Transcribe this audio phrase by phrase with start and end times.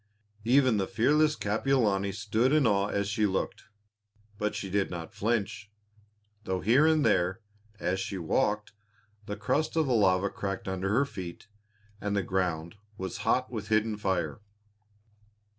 [0.45, 3.65] Even the fearless Kapiolani stood in awe as she looked.
[4.39, 5.71] But she did not flinch,
[6.43, 7.41] though here and there,
[7.79, 8.73] as she walked,
[9.27, 11.49] the crust of the lava cracked under her feet
[12.01, 14.39] and the ground was hot with hidden fire.